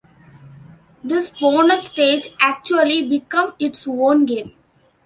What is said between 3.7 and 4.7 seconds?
own game.